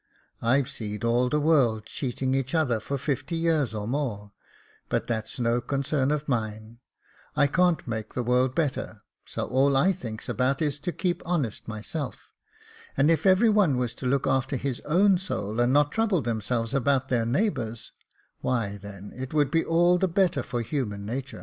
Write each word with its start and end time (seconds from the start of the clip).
I've 0.41 0.67
seed 0.67 1.03
all 1.03 1.29
the 1.29 1.39
world 1.39 1.85
cheating 1.85 2.33
each 2.33 2.55
other 2.55 2.79
for 2.79 2.97
fifty 2.97 3.35
years 3.35 3.71
or 3.71 3.87
more, 3.87 4.31
but 4.89 5.05
that's 5.05 5.39
no 5.39 5.61
concern 5.61 6.09
of 6.09 6.27
mine; 6.27 6.79
I 7.35 7.45
can't 7.45 7.87
make 7.87 8.15
the 8.15 8.23
world 8.23 8.55
better; 8.55 9.03
so 9.27 9.45
all 9.45 9.77
I 9.77 9.91
thinks 9.91 10.27
about 10.27 10.59
is 10.59 10.79
to 10.79 10.91
keep 10.91 11.21
honest 11.23 11.67
myself: 11.67 12.33
and 12.97 13.11
if 13.11 13.27
every 13.27 13.49
one 13.49 13.77
was 13.77 13.93
to 13.93 14.07
look 14.07 14.25
after 14.25 14.55
his 14.55 14.79
own 14.85 15.19
soul, 15.19 15.59
and 15.59 15.71
not 15.71 15.91
trouble 15.91 16.23
themselves 16.23 16.73
about 16.73 17.09
their 17.09 17.23
neigh 17.23 17.49
bours, 17.51 17.91
why 18.39 18.77
then 18.77 19.13
it 19.15 19.35
would 19.35 19.51
be 19.51 19.63
all 19.63 19.99
the 19.99 20.07
better 20.07 20.41
for 20.41 20.63
human 20.63 21.05
natur. 21.05 21.39